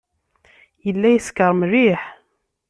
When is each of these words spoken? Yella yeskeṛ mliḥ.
Yella 0.85 1.07
yeskeṛ 1.11 1.51
mliḥ. 1.61 2.01